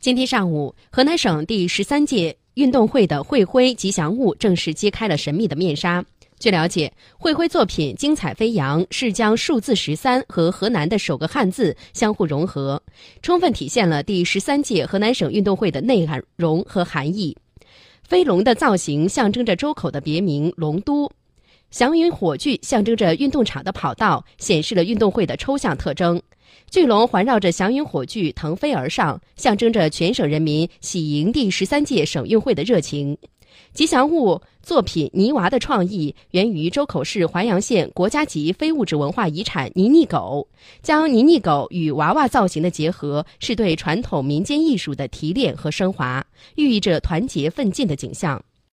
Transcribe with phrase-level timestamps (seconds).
[0.00, 6.04] 今天上午，河南省第十三届运动会的会徽吉祥物正式揭开了神秘的面纱。
[6.38, 12.80] 据了解，会徽作品精彩飞扬，是将数字十三和河南的首个汉字相互融合，
[13.22, 17.36] 充分体现了第十三届河南省运动会的内容和含义。
[18.04, 21.10] 飞龙的造型象征着周口的别名“龙都”，
[21.72, 26.22] 祥云火炬象征着运动场的跑道，显示了运动会的抽象特征。
[26.70, 33.16] 巨龙环绕着祥云火炬腾飞而上，象征着全省人民喜迎第十三届省运会的热情。
[33.74, 40.48] 吉祥物作品泥娃的创意源于周口市淮阳县国家级非物质文化遗产泥泥狗，
[40.82, 46.24] 将泥泥狗与娃娃造型的结合，是对传统民间艺术的提炼和升华，
[46.56, 48.42] 寓意着团结奋进的景象。